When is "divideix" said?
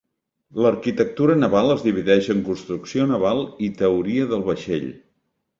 1.89-2.31